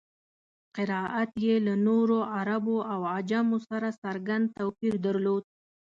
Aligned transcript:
قرائت 0.75 1.31
یې 1.45 1.55
له 1.67 1.73
نورو 1.87 2.17
عربو 2.35 2.77
او 2.93 2.99
عجمو 3.13 3.57
سره 3.69 3.87
څرګند 4.03 4.45
توپیر 4.57 4.93
درلود. 5.05 5.43